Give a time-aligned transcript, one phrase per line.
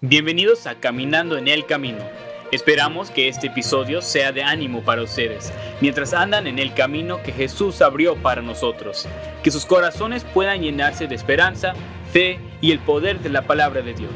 [0.00, 1.98] Bienvenidos a Caminando en el Camino.
[2.52, 7.32] Esperamos que este episodio sea de ánimo para ustedes, mientras andan en el camino que
[7.32, 9.08] Jesús abrió para nosotros.
[9.42, 11.72] Que sus corazones puedan llenarse de esperanza,
[12.12, 14.12] fe y el poder de la palabra de Dios.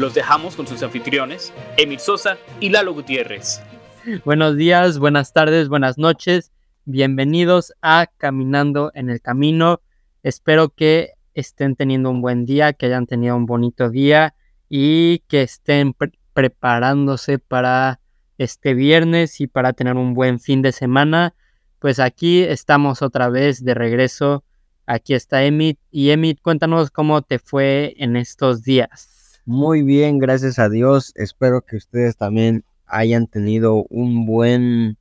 [0.00, 3.62] Los dejamos con sus anfitriones, Emil Sosa y Lalo Gutiérrez.
[4.24, 6.50] Buenos días, buenas tardes, buenas noches.
[6.86, 9.80] Bienvenidos a Caminando en el Camino.
[10.24, 14.34] Espero que estén teniendo un buen día, que hayan tenido un bonito día
[14.70, 15.94] y que estén
[16.32, 18.00] preparándose para
[18.38, 21.34] este viernes y para tener un buen fin de semana.
[21.80, 24.44] Pues aquí estamos otra vez de regreso.
[24.86, 25.78] Aquí está Emit.
[25.90, 29.42] Y Emit, cuéntanos cómo te fue en estos días.
[29.44, 31.12] Muy bien, gracias a Dios.
[31.16, 34.98] Espero que ustedes también hayan tenido un buen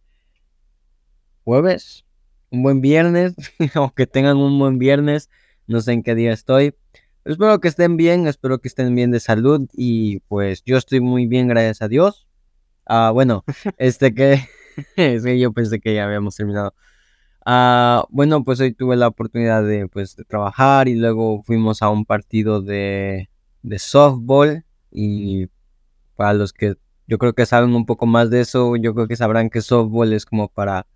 [1.43, 2.05] jueves,
[2.49, 3.35] un buen viernes,
[3.75, 5.29] o que tengan un buen viernes.
[5.67, 6.73] No sé en qué día estoy,
[7.25, 11.27] Espero que estén bien, espero que estén bien de salud y pues yo estoy muy
[11.27, 12.27] bien, gracias a Dios.
[12.85, 13.43] Ah, bueno,
[13.77, 14.39] este que,
[15.39, 16.73] yo pensé que ya habíamos terminado.
[17.45, 21.89] Ah, bueno, pues hoy tuve la oportunidad de, pues, de trabajar y luego fuimos a
[21.89, 23.29] un partido de,
[23.63, 25.47] de softball y
[26.15, 26.75] para los que
[27.07, 30.13] yo creo que saben un poco más de eso, yo creo que sabrán que softball
[30.13, 30.87] es como para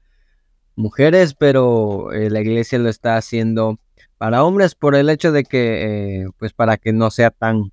[0.75, 3.79] mujeres, pero eh, la iglesia lo está haciendo
[4.17, 7.71] para hombres por el hecho de que, eh, pues para que no sea tan,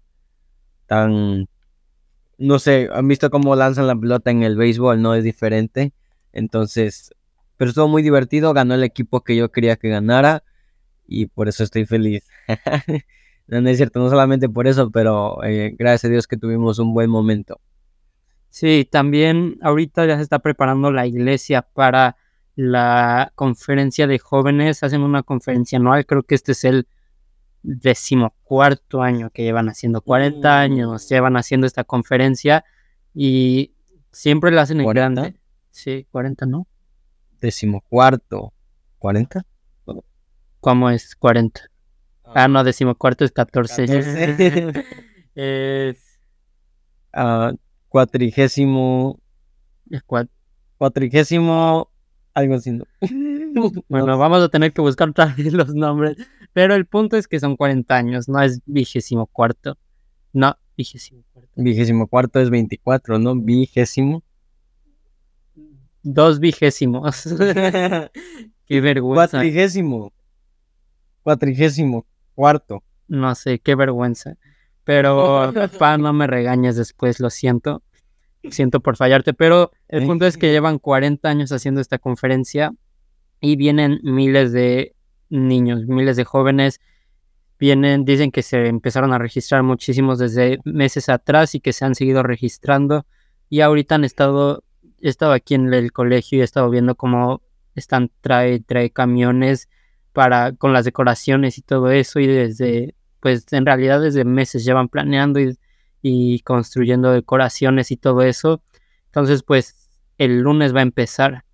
[0.86, 1.48] tan,
[2.38, 5.92] no sé, han visto cómo lanzan la pelota en el béisbol, no es diferente.
[6.32, 7.14] Entonces,
[7.56, 10.42] pero estuvo muy divertido, ganó el equipo que yo quería que ganara
[11.06, 12.26] y por eso estoy feliz.
[13.46, 16.94] no, es cierto, no solamente por eso, pero eh, gracias a Dios que tuvimos un
[16.94, 17.60] buen momento.
[18.48, 22.16] Sí, también ahorita ya se está preparando la iglesia para
[22.60, 26.86] la conferencia de jóvenes, hacen una conferencia anual, creo que este es el
[27.62, 30.52] decimocuarto año que llevan haciendo, 40 mm.
[30.52, 32.64] años llevan haciendo esta conferencia
[33.14, 33.72] y
[34.12, 35.36] siempre la hacen en grande.
[35.70, 36.66] Sí, 40, ¿no?
[37.40, 38.52] Decimocuarto,
[38.98, 39.42] ¿40?
[40.60, 41.62] ¿Cómo es 40?
[42.24, 43.84] Ah, no, decimocuarto es 14.
[45.34, 46.20] es...
[47.14, 47.56] Uh,
[47.88, 49.18] cuatrigésimo...
[50.76, 51.89] Cuatrigésimo
[52.40, 52.78] algo así.
[53.88, 56.16] bueno, vamos a tener que buscar también los nombres.
[56.52, 59.78] Pero el punto es que son 40 años, no es vigésimo cuarto.
[60.32, 61.50] No, vigésimo cuarto.
[61.56, 63.36] Vigésimo cuarto es 24, ¿no?
[63.36, 64.22] Vigésimo.
[66.02, 67.24] Dos vigésimos.
[68.66, 69.30] qué vergüenza.
[69.38, 70.12] Cuatrigésimo.
[71.22, 72.82] Cuatrigésimo cuarto.
[73.06, 74.36] No sé, qué vergüenza.
[74.84, 77.82] Pero, papá, no me regañes después, lo siento
[78.48, 82.72] siento por fallarte, pero el punto es que llevan 40 años haciendo esta conferencia
[83.40, 84.94] y vienen miles de
[85.28, 86.80] niños, miles de jóvenes.
[87.58, 91.94] Vienen, dicen que se empezaron a registrar muchísimos desde meses atrás y que se han
[91.94, 93.06] seguido registrando.
[93.48, 94.64] Y ahorita han estado,
[95.00, 97.42] he estado aquí en el colegio y he estado viendo cómo
[97.74, 99.68] están, trae, trae camiones
[100.12, 102.18] para, con las decoraciones y todo eso.
[102.20, 105.56] Y desde, pues en realidad desde meses llevan planeando y
[106.02, 108.62] y construyendo decoraciones y todo eso.
[109.06, 111.44] Entonces, pues el lunes va a empezar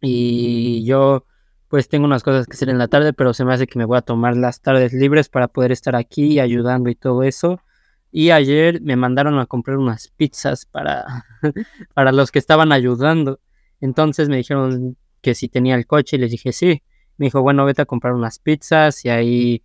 [0.00, 1.24] y yo
[1.68, 3.84] pues tengo unas cosas que hacer en la tarde, pero se me hace que me
[3.84, 7.60] voy a tomar las tardes libres para poder estar aquí ayudando y todo eso.
[8.10, 11.26] Y ayer me mandaron a comprar unas pizzas para,
[11.94, 13.40] para los que estaban ayudando.
[13.80, 16.82] Entonces me dijeron que si tenía el coche y les dije sí.
[17.18, 19.62] Me dijo, bueno, vete a comprar unas pizzas y ahí,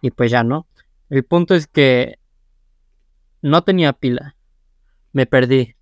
[0.00, 0.66] y pues ya no.
[1.08, 2.18] El punto es que
[3.44, 4.36] no tenía pila.
[5.12, 5.76] Me perdí.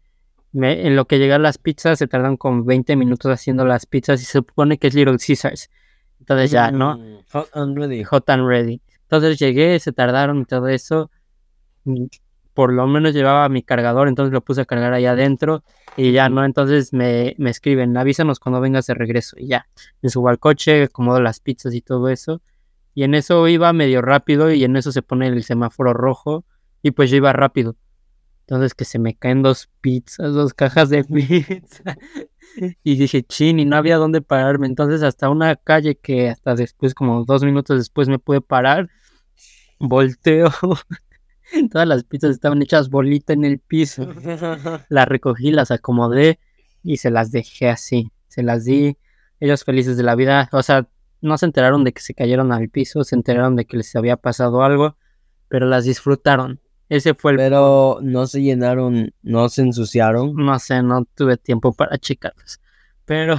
[0.52, 4.24] en lo que llegan las pizzas se tardan como 20 minutos haciendo las pizzas y
[4.24, 5.70] se supone que es Little Caesars.
[6.18, 6.98] Entonces ya, ¿no?
[6.98, 8.02] Mm, hot and ready.
[8.02, 8.82] Hot and ready.
[9.02, 11.10] Entonces llegué, se tardaron y todo eso.
[11.84, 12.06] Mm,
[12.52, 15.62] por lo menos llevaba mi cargador, entonces lo puse a cargar ahí adentro
[15.96, 16.44] y ya, ¿no?
[16.44, 19.68] Entonces me, me escriben, avísanos cuando vengas de regreso y ya.
[20.02, 22.42] Me subo al coche, acomodo las pizzas y todo eso.
[22.92, 26.44] Y en eso iba medio rápido y en eso se pone el semáforo rojo
[26.82, 27.76] y pues yo iba rápido.
[28.40, 31.96] Entonces que se me caen dos pizzas, dos cajas de pizza.
[32.82, 34.66] y dije, chin, y no había dónde pararme.
[34.66, 38.90] Entonces hasta una calle que hasta después, como dos minutos después me pude parar,
[39.78, 40.50] volteo.
[41.70, 44.08] Todas las pizzas estaban hechas bolita en el piso.
[44.88, 46.38] Las recogí, las acomodé
[46.82, 48.10] y se las dejé así.
[48.28, 48.96] Se las di.
[49.38, 50.48] Ellos felices de la vida.
[50.52, 50.88] O sea,
[51.20, 54.16] no se enteraron de que se cayeron al piso, se enteraron de que les había
[54.16, 54.96] pasado algo,
[55.48, 56.61] pero las disfrutaron.
[56.92, 57.38] Ese fue el...
[57.38, 60.34] Pero no se llenaron, no se ensuciaron.
[60.36, 62.60] No sé, no tuve tiempo para checarlas.
[63.06, 63.38] Pero...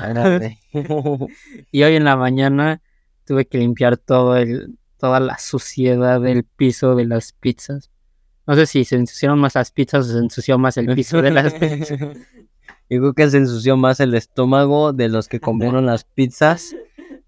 [1.71, 2.81] y hoy en la mañana
[3.25, 7.91] tuve que limpiar todo el, toda la suciedad del piso de las pizzas.
[8.47, 11.29] No sé si se ensuciaron más las pizzas o se ensució más el piso de
[11.29, 11.99] las pizzas.
[12.89, 16.75] Yo creo que se ensució más el estómago de los que comieron las pizzas.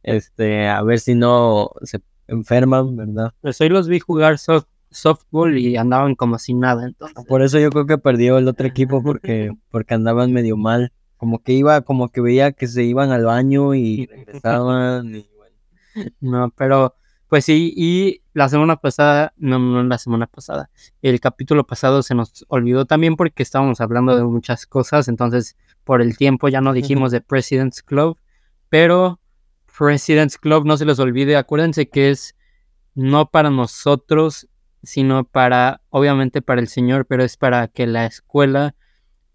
[0.02, 3.32] Este, a ver si no se enferman, ¿verdad?
[3.42, 7.26] Pues hoy los vi jugar soft- softball y andaban como sin nada, entonces.
[7.26, 10.92] Por eso yo creo que perdió el otro equipo porque, porque andaban medio mal.
[11.18, 15.16] Como que iba, como que veía que se iban al baño y regresaban.
[15.16, 15.56] y bueno.
[16.20, 16.96] No, pero
[17.28, 20.70] pues sí, y la semana pasada, no, no la semana pasada,
[21.02, 26.02] el capítulo pasado se nos olvidó también porque estábamos hablando de muchas cosas, entonces por
[26.02, 28.18] el tiempo ya no dijimos de President's Club,
[28.70, 29.20] pero
[29.78, 32.36] President's Club no se les olvide, acuérdense que es
[32.94, 34.48] no para nosotros,
[34.86, 38.76] sino para, obviamente para el Señor, pero es para que la escuela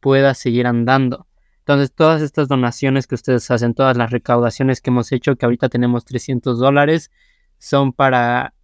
[0.00, 1.26] pueda seguir andando.
[1.58, 5.69] Entonces, todas estas donaciones que ustedes hacen, todas las recaudaciones que hemos hecho, que ahorita
[5.69, 7.11] tenemos 300 dólares,
[7.58, 8.55] son para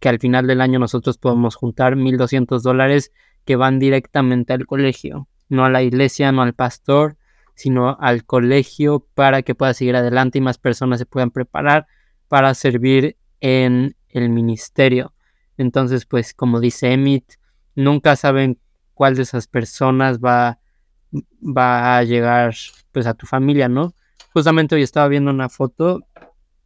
[0.00, 3.12] que al final del año nosotros podamos juntar 1200 dólares
[3.44, 7.16] que van directamente al colegio, no a la iglesia, no al pastor,
[7.54, 11.86] sino al colegio para que pueda seguir adelante y más personas se puedan preparar
[12.28, 15.12] para servir en el ministerio.
[15.56, 17.38] Entonces, pues como dice Emmett,
[17.74, 18.58] nunca saben
[18.94, 20.58] cuál de esas personas va,
[21.42, 22.54] va a llegar
[22.92, 23.94] pues a tu familia, ¿no?
[24.32, 26.00] Justamente hoy estaba viendo una foto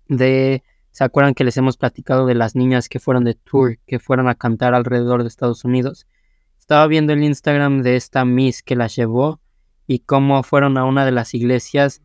[0.08, 3.98] de, ¿se acuerdan que les hemos platicado de las niñas que fueron de tour, que
[3.98, 6.06] fueron a cantar alrededor de Estados Unidos?
[6.58, 9.40] Estaba viendo el Instagram de esta Miss que las llevó
[9.86, 12.02] y cómo fueron a una de las iglesias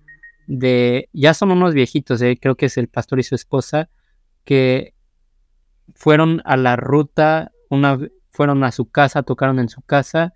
[0.48, 3.90] de, ya son unos viejitos, eh, creo que es el pastor y su esposa,
[4.44, 4.96] que
[5.96, 8.00] fueron a la ruta, una,
[8.30, 10.34] fueron a su casa, tocaron en su casa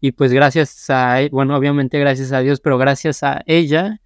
[0.00, 4.00] y pues gracias a, e- bueno, obviamente gracias a Dios, pero gracias a ella,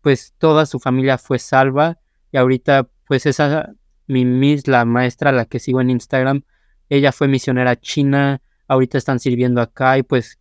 [0.00, 1.98] pues toda su familia fue salva
[2.30, 3.72] y ahorita pues esa,
[4.06, 6.42] mi Miss, la maestra, la que sigo en Instagram,
[6.88, 10.38] ella fue misionera China, ahorita están sirviendo acá y pues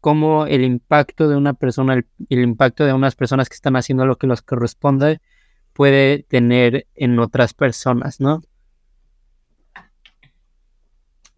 [0.00, 4.06] como el impacto de una persona, el, el impacto de unas personas que están haciendo
[4.06, 5.20] lo que les corresponde
[5.72, 8.42] puede tener en otras personas, ¿no?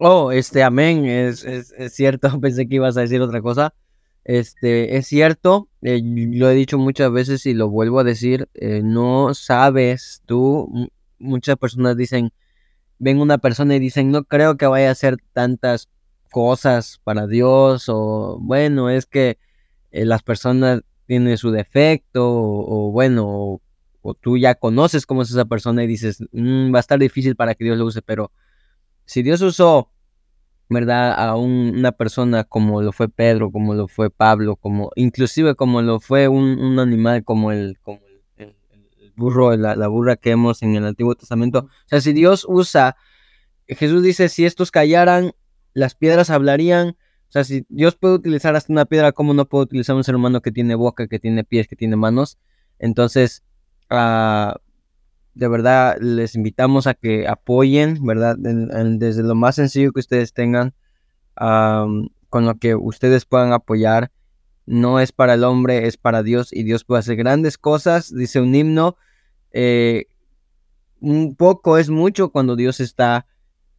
[0.05, 3.73] Oh, este, amén, es, es, es cierto, pensé que ibas a decir otra cosa.
[4.25, 8.81] Este, es cierto, eh, lo he dicho muchas veces y lo vuelvo a decir, eh,
[8.83, 10.87] no sabes tú, mu-
[11.19, 12.31] muchas personas dicen,
[12.99, 15.89] ven una persona y dicen, no creo que vaya a hacer tantas
[16.31, 19.37] cosas para Dios, o bueno, es que
[19.91, 23.61] eh, las personas tienen su defecto, o, bueno,
[24.03, 27.35] o, tú ya conoces cómo es esa persona y dices, "Mm, va a estar difícil
[27.37, 28.31] para que Dios lo use, pero
[29.05, 29.89] si Dios usó,
[30.69, 31.13] ¿verdad?
[31.13, 35.81] A un- una persona como lo fue Pedro, como lo fue Pablo, como inclusive como
[35.81, 38.55] lo fue un, un animal como el, como el, el-
[38.99, 41.59] el burro, la, la burra que vemos en el Antiguo Testamento.
[41.59, 42.95] O sea, si Dios usa,
[43.67, 45.31] Jesús dice, si estos callaran,
[45.73, 46.89] las piedras hablarían.
[47.29, 50.15] O sea, si Dios puede utilizar hasta una piedra, ¿cómo no puede utilizar un ser
[50.15, 52.37] humano que tiene boca, que tiene pies, que tiene manos?
[52.79, 53.43] Entonces,
[53.89, 54.57] ah,
[55.35, 58.37] de verdad les invitamos a que apoyen, ¿verdad?
[58.45, 60.73] En- en- desde lo más sencillo que ustedes tengan,
[61.35, 64.11] am, con lo que ustedes puedan apoyar.
[64.65, 68.13] No es para el hombre, es para Dios y Dios puede hacer grandes cosas.
[68.15, 68.95] Dice un himno,
[69.51, 70.05] eh,
[71.01, 73.25] un poco es mucho cuando Dios está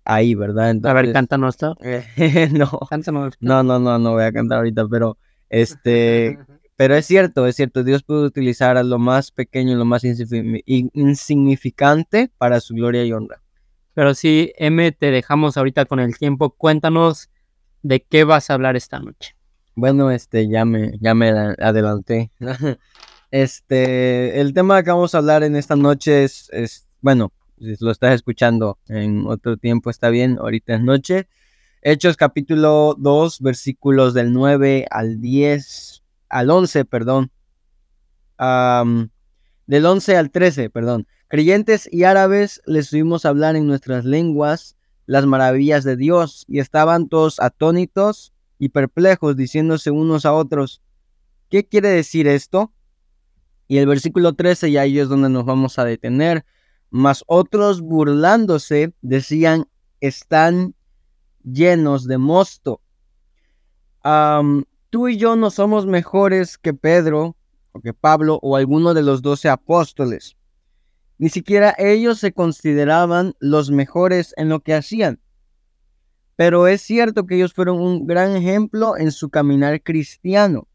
[0.04, 0.76] ahí, ¿verdad?
[0.84, 1.76] A ver, cántanos esto.
[2.52, 3.34] no, Cántanos.
[3.40, 5.16] no, no, no, no voy a cantar ahorita, pero
[5.48, 6.38] este,
[6.76, 10.62] pero es cierto, es cierto, Dios puede utilizar a lo más pequeño, lo más insigni-
[10.66, 13.42] in- insignificante para su gloria y honra.
[13.94, 16.50] Pero sí, M, te dejamos ahorita con el tiempo.
[16.50, 17.30] Cuéntanos
[17.82, 19.36] de qué vas a hablar esta noche.
[19.76, 22.30] Bueno, este, ya me, ya me adelanté.
[23.30, 27.90] Este, el tema que vamos a hablar en esta noche es, es, bueno, si lo
[27.90, 31.26] estás escuchando en otro tiempo está bien, ahorita es noche.
[31.82, 36.03] Hechos capítulo 2, versículos del 9 al 10,
[36.34, 37.30] al 11, perdón.
[39.66, 41.06] Del 11 al 13, perdón.
[41.28, 44.76] Creyentes y árabes les oímos hablar en nuestras lenguas
[45.06, 50.82] las maravillas de Dios y estaban todos atónitos y perplejos, diciéndose unos a otros,
[51.50, 52.72] ¿qué quiere decir esto?
[53.68, 56.44] Y el versículo 13, y ahí es donde nos vamos a detener.
[56.90, 59.68] Mas otros burlándose decían,
[60.00, 60.74] están
[61.44, 62.80] llenos de mosto.
[64.02, 64.64] Am,
[64.94, 67.34] tú y yo no somos mejores que Pedro,
[67.72, 70.36] o que Pablo, o alguno de los doce apóstoles.
[71.18, 75.18] Ni siquiera ellos se consideraban los mejores en lo que hacían.
[76.36, 80.68] Pero es cierto que ellos fueron un gran ejemplo en su caminar cristiano.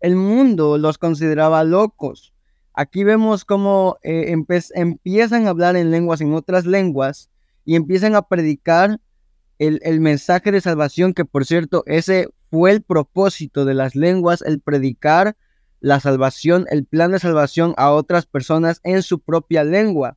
[0.00, 2.34] El mundo los consideraba locos.
[2.74, 4.36] Aquí vemos cómo eh,
[4.74, 7.30] empiezan a hablar en lenguas, en otras lenguas,
[7.64, 9.00] y empiezan a predicar
[9.58, 14.40] el, el mensaje de salvación, que por cierto, ese fue el propósito de las lenguas,
[14.40, 15.36] el predicar
[15.80, 20.16] la salvación, el plan de salvación a otras personas en su propia lengua.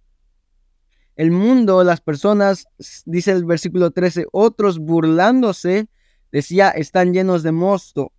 [1.15, 2.67] El mundo, las personas,
[3.07, 5.87] dice el versículo 13, otros burlándose,
[6.31, 8.11] decía, están llenos de mosto.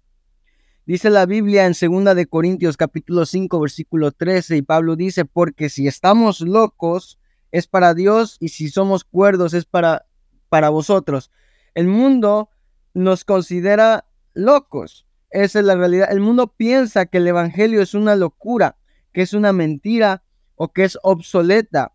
[0.84, 5.68] Dice la Biblia en 2 de Corintios capítulo 5 versículo 13 y Pablo dice, porque
[5.68, 7.20] si estamos locos
[7.52, 10.06] es para Dios y si somos cuerdos es para,
[10.48, 11.30] para vosotros.
[11.76, 12.50] El mundo
[12.94, 14.07] nos considera
[14.38, 15.06] locos.
[15.30, 16.08] Esa es la realidad.
[16.10, 18.76] El mundo piensa que el Evangelio es una locura,
[19.12, 20.22] que es una mentira
[20.54, 21.92] o que es obsoleta.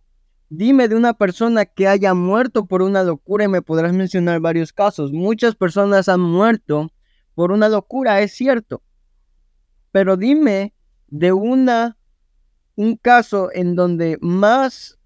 [0.49, 4.71] Dime de una persona que haya muerto por una locura y me podrás mencionar varios
[4.71, 5.11] casos.
[5.11, 6.91] Muchas personas han muerto
[7.33, 8.83] por una locura, es cierto.
[9.91, 10.73] Pero dime
[11.07, 11.97] de una
[12.75, 14.99] un caso en donde más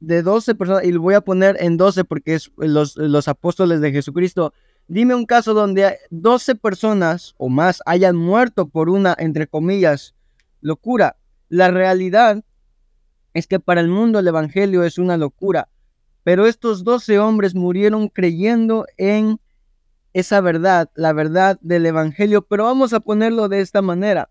[0.00, 3.80] de 12 personas, y lo voy a poner en 12 porque es los, los apóstoles
[3.80, 4.52] de Jesucristo,
[4.88, 10.14] dime un caso donde 12 personas o más hayan muerto por una, entre comillas,
[10.60, 11.16] locura.
[11.48, 12.42] La realidad
[13.34, 15.68] es que para el mundo el Evangelio es una locura,
[16.24, 19.40] pero estos 12 hombres murieron creyendo en
[20.12, 24.30] esa verdad, la verdad del Evangelio, pero vamos a ponerlo de esta manera.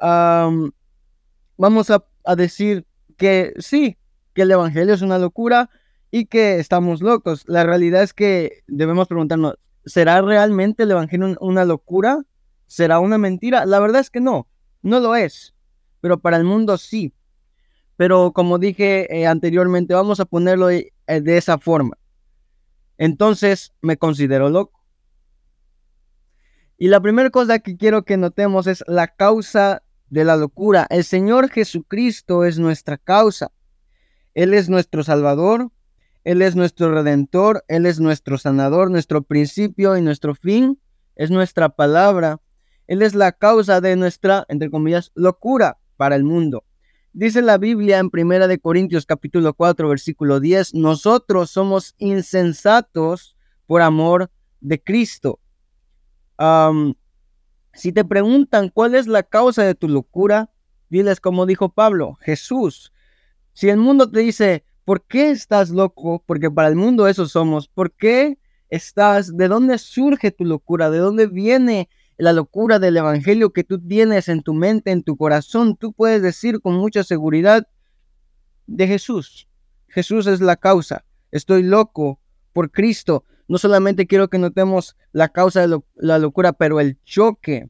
[0.00, 3.96] vamos a, a decir que sí,
[4.34, 5.70] que el Evangelio es una locura
[6.10, 7.44] y que estamos locos.
[7.46, 12.24] La realidad es que debemos preguntarnos, ¿será realmente el Evangelio una locura?
[12.66, 13.66] ¿Será una mentira?
[13.66, 14.48] La verdad es que no,
[14.82, 15.54] no lo es,
[16.00, 17.14] pero para el mundo sí.
[17.96, 21.98] Pero como dije eh, anteriormente, vamos a ponerlo eh, de esa forma.
[22.96, 24.78] Entonces me considero loco.
[26.76, 30.86] Y la primera cosa que quiero que notemos es la causa de la locura.
[30.90, 33.50] El Señor Jesucristo es nuestra causa.
[34.34, 35.72] Él es nuestro Salvador,
[36.24, 40.78] él es nuestro redentor, Él es nuestro sanador, nuestro principio y nuestro fin,
[41.16, 42.40] es nuestra palabra.
[42.86, 46.64] Él es la causa de nuestra, entre comillas, locura para el mundo.
[47.12, 53.82] Dice la Biblia en Primera de Corintios capítulo 4 versículo 10, nosotros somos insensatos por
[53.82, 55.40] amor de Cristo.
[57.72, 60.50] si te preguntan cuál es la causa de tu locura,
[60.90, 62.92] diles como dijo Pablo, Jesús.
[63.52, 66.24] Si el mundo te dice, ¿Por qué estás loco?
[66.24, 67.68] Porque para el mundo eso somos.
[67.68, 68.38] ¿Por qué
[68.70, 69.36] estás?
[69.36, 70.88] ¿De dónde surge tu locura?
[70.88, 75.18] ¿De dónde viene la locura del Evangelio que tú tienes en tu mente, en tu
[75.18, 75.76] corazón?
[75.76, 77.68] Tú puedes decir con mucha seguridad
[78.66, 79.46] de Jesús.
[79.88, 81.04] Jesús es la causa.
[81.32, 82.18] Estoy loco
[82.54, 83.24] por Cristo.
[83.46, 87.68] No solamente quiero que notemos la causa de la locura, pero el choque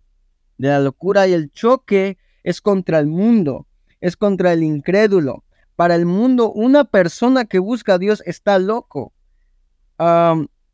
[0.57, 3.67] de la locura y el choque es contra el mundo,
[4.01, 5.43] es contra el incrédulo,
[5.79, 9.13] para el mundo, una persona que busca a Dios está loco.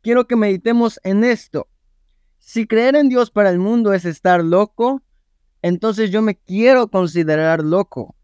[0.01, 1.67] quiero que meditemos en esto.
[2.39, 5.03] Si creer en Dios para el mundo es estar loco,
[5.61, 8.15] entonces yo me quiero considerar loco.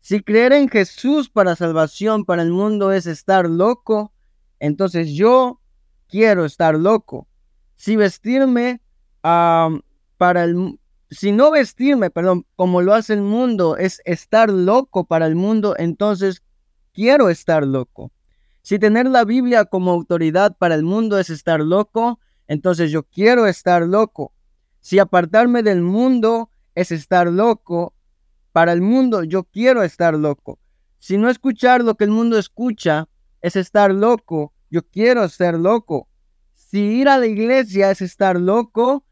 [0.00, 4.14] Si creer en Jesús para salvación para el mundo es estar loco,
[4.58, 5.60] entonces yo
[6.08, 7.28] quiero estar loco.
[7.76, 8.80] Si vestirme
[9.20, 10.79] para el
[11.10, 15.74] si no vestirme, perdón, como lo hace el mundo, es estar loco para el mundo,
[15.76, 16.42] entonces
[16.92, 18.12] quiero estar loco.
[18.62, 23.46] Si tener la Biblia como autoridad para el mundo es estar loco, entonces yo quiero
[23.46, 24.32] estar loco.
[24.80, 27.94] Si apartarme del mundo es estar loco,
[28.52, 30.58] para el mundo yo quiero estar loco.
[30.98, 33.08] Si no escuchar lo que el mundo escucha
[33.40, 36.08] es estar loco, yo quiero ser loco.
[36.52, 39.04] Si ir a la iglesia es estar loco,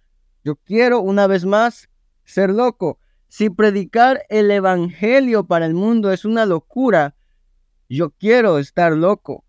[0.49, 1.90] yo quiero una vez más
[2.25, 2.99] ser loco.
[3.28, 7.14] Si predicar el Evangelio para el mundo es una locura,
[7.87, 9.45] yo quiero estar loco.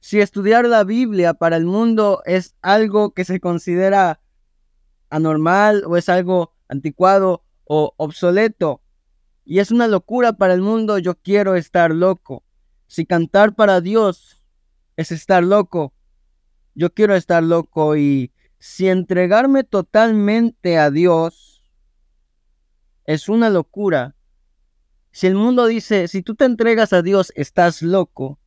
[0.00, 4.22] Si estudiar la Biblia para el mundo es algo que se considera
[5.10, 8.80] anormal o es algo anticuado o obsoleto
[9.44, 12.44] y es una locura para el mundo, yo quiero estar loco.
[12.86, 14.42] Si cantar para Dios
[14.96, 15.92] es estar loco,
[16.74, 18.32] yo quiero estar loco y
[18.64, 21.62] si entregarme totalmente a Dios
[23.04, 24.16] es una locura.
[25.10, 28.38] Si el mundo dice, si tú te entregas a Dios, estás loco,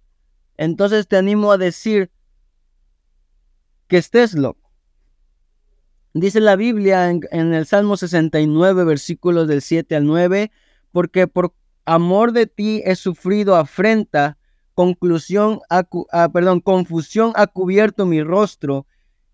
[0.57, 2.09] entonces te animo a decir
[3.88, 4.71] que estés loco.
[6.15, 10.51] Dice la Biblia en, el Salmo 69, versículos del 7 al 9,
[10.91, 11.53] porque por
[11.86, 14.39] amor de ti he sufrido afrenta,
[14.74, 15.86] conclusión, ah,
[16.33, 18.88] perdón, confusión ha cubierto mi rostro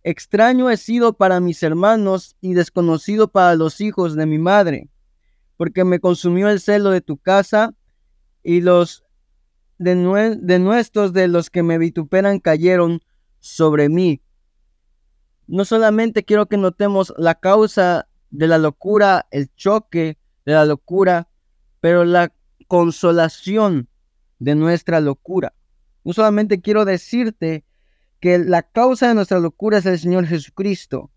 [0.04, 4.90] Extraño he sido para mis hermanos y desconocido para los hijos de mi madre,
[5.56, 7.74] porque me consumió el celo de tu casa
[8.44, 9.06] y los
[9.78, 9.96] de,
[10.60, 13.02] nuestros de los que me vituperan cayeron
[13.40, 14.22] sobre mí.
[15.48, 21.30] No solamente quiero que notemos la causa de la locura, el choque de la locura,
[21.80, 22.34] pero la
[22.68, 23.88] consolación
[24.40, 25.54] de nuestra locura.
[26.04, 27.64] No solamente quiero decirte
[28.24, 31.12] que la causa de nuestra locura es el Señor Jesucristo,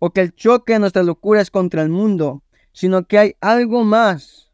[0.00, 3.84] o que el choque de nuestra locura es contra el mundo, sino que hay algo
[3.84, 4.50] más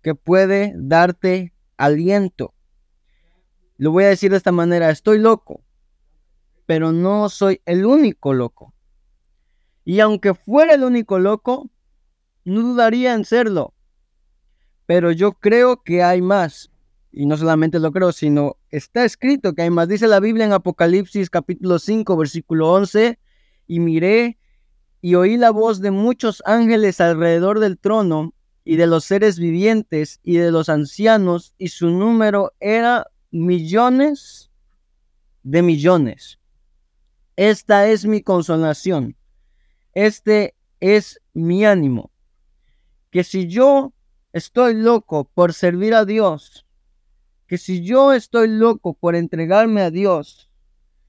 [0.00, 2.54] que puede darte aliento.
[3.76, 5.62] Lo voy a decir de esta manera, estoy loco,
[6.64, 8.72] pero no soy el único loco.
[9.84, 11.68] Y aunque fuera el único loco,
[12.46, 13.74] no dudaría en serlo.
[14.86, 16.70] Pero yo creo que hay más.
[17.12, 19.88] Y no solamente lo creo, sino está escrito que hay más.
[19.88, 23.18] Dice la Biblia en Apocalipsis capítulo 5, versículo 11.
[23.66, 24.38] Y miré
[25.00, 30.20] y oí la voz de muchos ángeles alrededor del trono y de los seres vivientes
[30.22, 34.50] y de los ancianos, y su número era millones
[35.42, 36.38] de millones.
[37.36, 39.16] Esta es mi consolación.
[39.94, 42.12] Este es mi ánimo.
[43.10, 43.94] Que si yo
[44.32, 46.66] estoy loco por servir a Dios,
[47.50, 50.48] que si yo estoy loco por entregarme a Dios,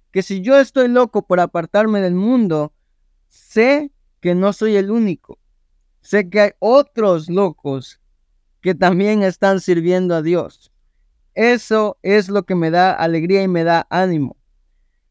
[0.10, 2.74] que si yo estoy loco por apartarme del mundo,
[3.28, 5.38] sé que no soy el único.
[6.02, 8.02] Sé que hay otros locos
[8.60, 10.72] que también están sirviendo a Dios.
[11.36, 14.36] Eso es lo que me da alegría y me da ánimo.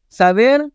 [0.09, 0.69] Saber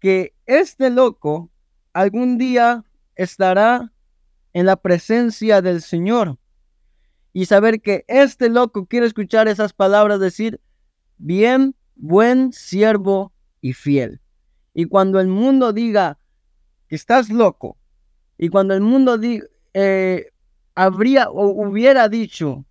[0.00, 1.48] que este loco
[1.94, 2.84] algún día
[3.16, 3.90] estará
[4.52, 6.36] en la presencia del Señor.
[7.32, 10.60] Y saber que este loco quiere escuchar esas palabras decir,
[11.16, 14.20] bien, buen siervo y fiel.
[14.74, 16.18] Y cuando el mundo diga
[16.88, 17.78] que estás loco,
[18.36, 19.18] y cuando el mundo
[19.72, 20.26] eh,
[20.74, 22.64] habría o hubiera dicho,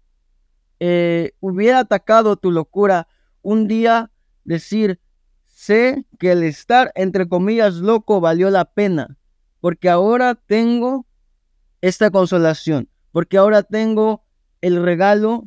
[0.79, 3.07] eh, hubiera atacado tu locura,
[3.41, 4.11] un día
[4.43, 4.99] decir,
[5.45, 9.17] sé que el estar, entre comillas, loco valió la pena,
[9.59, 11.05] porque ahora tengo
[11.81, 14.23] esta consolación, porque ahora tengo
[14.61, 15.45] el regalo,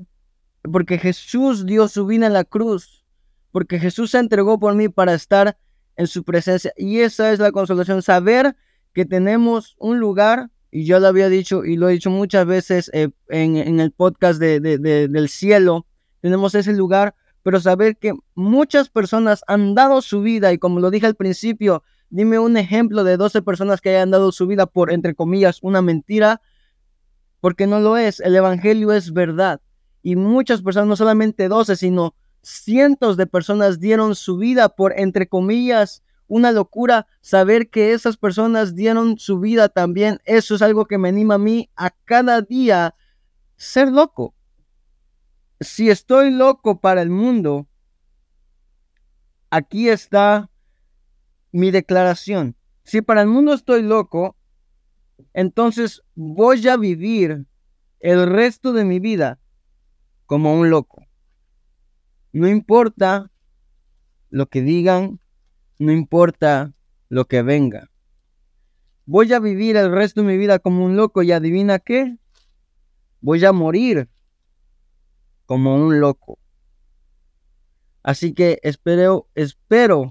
[0.62, 3.04] porque Jesús dio su vida en la cruz,
[3.52, 5.56] porque Jesús se entregó por mí para estar
[5.96, 6.72] en su presencia.
[6.76, 8.56] Y esa es la consolación, saber
[8.92, 12.90] que tenemos un lugar, y yo lo había dicho y lo he dicho muchas veces
[12.92, 15.86] eh, en, el podcast de, del cielo,
[16.20, 20.90] tenemos ese lugar pero saber que muchas personas han dado su vida y como lo
[20.90, 24.90] dije al principio, dime un ejemplo de 12 personas que hayan dado su vida por,
[24.90, 26.40] entre comillas, una mentira,
[27.44, 29.60] porque no lo es, el Evangelio es verdad.
[30.02, 35.28] Y muchas personas, no solamente 12, sino cientos de personas dieron su vida por, entre
[35.28, 37.06] comillas, una locura.
[37.20, 41.38] Saber que esas personas dieron su vida también, eso es algo que me anima a
[41.38, 42.94] mí a cada día
[43.56, 44.34] ser loco
[45.60, 47.66] si estoy loco para el mundo,
[49.50, 50.50] aquí está
[51.52, 52.56] mi declaración.
[52.84, 54.36] Si para el mundo estoy loco,
[55.32, 57.46] entonces voy a vivir
[58.00, 59.38] el resto de mi vida
[60.26, 61.06] como un loco.
[62.32, 63.30] No importa
[64.30, 65.20] lo que digan,
[65.78, 66.72] no importa
[67.08, 67.90] lo que venga.
[69.06, 72.16] Voy a vivir el resto de mi vida como un loco y adivina qué?
[73.20, 74.08] Voy a morir
[75.46, 76.38] como un loco.
[78.02, 80.10] Así que espero, espero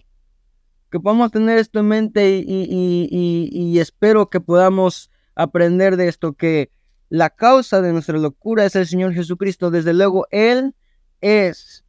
[0.94, 6.70] que podamos tener esto en mente y, espero que podamos aprender de esto, que
[7.10, 9.72] la causa de nuestra locura es el Señor Jesucristo.
[9.72, 10.76] Desde luego, Él
[11.20, 11.84] es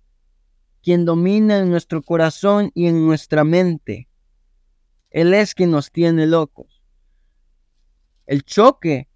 [0.82, 4.08] quien domina en nuestro corazón y en nuestra mente.
[5.10, 6.82] Él es quien nos tiene locos.
[8.24, 9.10] El choque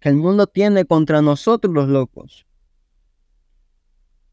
[0.00, 2.46] que el mundo tiene contra nosotros los locos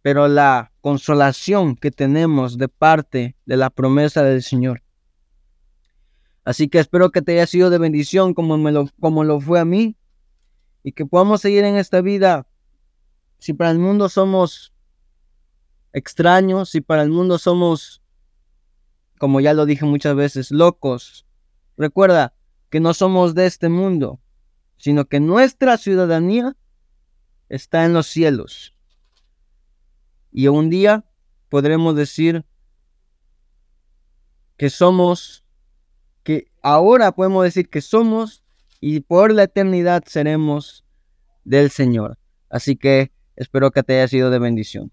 [0.07, 4.83] pero la consolación que tenemos de parte de la promesa del Señor.
[6.45, 9.59] Así que espero que te haya sido de bendición como, me lo, como lo fue
[9.59, 9.97] a mí
[10.83, 12.47] y que podamos seguir en esta vida.
[13.37, 14.73] Si para el mundo somos
[15.91, 18.01] extraños, si para el mundo somos,
[19.19, 21.27] como ya lo dije muchas veces, locos,
[21.75, 22.33] recuerda
[22.69, 24.21] que no somos de este mundo,
[24.77, 26.55] sino que nuestra ciudadanía
[27.49, 28.76] está en los cielos.
[30.31, 31.05] Y un día
[31.49, 32.45] podremos decir
[34.57, 35.43] que somos,
[36.23, 38.43] que ahora podemos decir que somos
[38.79, 40.83] y por la eternidad seremos
[41.43, 42.17] del Señor.
[42.49, 44.91] Así que espero que te haya sido de bendición.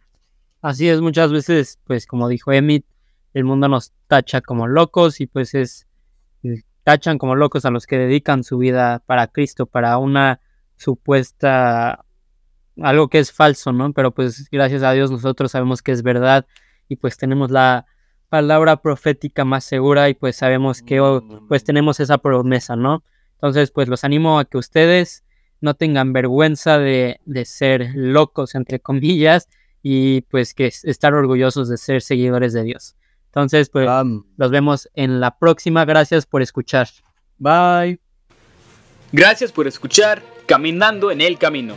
[0.62, 2.86] Así es, muchas veces, pues como dijo Emit,
[3.34, 5.86] el mundo nos tacha como locos y pues es,
[6.42, 10.40] eh, tachan como locos a los que dedican su vida para Cristo, para una
[10.76, 12.04] supuesta
[12.82, 13.92] algo que es falso, ¿no?
[13.92, 16.46] Pero pues gracias a Dios nosotros sabemos que es verdad
[16.88, 17.86] y pues tenemos la,
[18.34, 23.04] palabra profética más segura y pues sabemos que oh, pues tenemos esa promesa, ¿no?
[23.34, 25.22] Entonces pues los animo a que ustedes
[25.60, 29.48] no tengan vergüenza de, de ser locos, entre comillas,
[29.84, 32.96] y pues que estar orgullosos de ser seguidores de Dios.
[33.26, 33.88] Entonces pues
[34.36, 35.84] los vemos en la próxima.
[35.84, 36.88] Gracias por escuchar.
[37.38, 38.00] Bye.
[39.12, 41.76] Gracias por escuchar Caminando en el Camino.